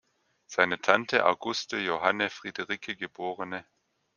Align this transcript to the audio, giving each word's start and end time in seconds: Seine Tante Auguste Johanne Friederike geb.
Seine 0.47 0.81
Tante 0.81 1.27
Auguste 1.27 1.77
Johanne 1.77 2.31
Friederike 2.31 2.95
geb. 2.95 3.19